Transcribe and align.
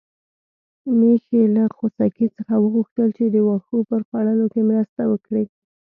میښې 0.97 1.41
له 1.55 1.63
خوسکي 1.75 2.27
څخه 2.37 2.53
وغوښتل 2.57 3.09
چې 3.17 3.25
د 3.33 3.35
واښو 3.47 3.77
په 3.89 3.95
خوړلو 4.07 4.45
کې 4.53 4.61
مرسته 4.69 5.01
وکړي. 5.11 5.45